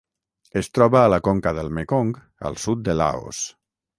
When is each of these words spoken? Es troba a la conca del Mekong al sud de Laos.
Es 0.61 0.69
troba 0.77 1.01
a 1.01 1.11
la 1.15 1.19
conca 1.27 1.53
del 1.59 1.69
Mekong 1.79 2.11
al 2.51 2.59
sud 2.65 2.83
de 2.89 2.99
Laos. 3.03 3.45